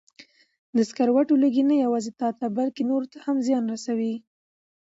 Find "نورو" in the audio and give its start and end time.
2.89-3.07